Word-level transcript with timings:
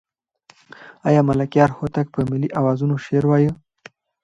آیا 1.07 1.21
ملکیار 1.29 1.69
هوتک 1.77 2.07
په 2.13 2.19
ملي 2.31 2.49
اوزانو 2.59 2.95
شعر 3.05 3.23
وایه؟ 3.27 3.51